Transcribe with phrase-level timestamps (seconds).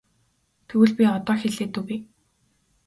[0.67, 1.97] Тэгвэл би одоо хэлээд өгье.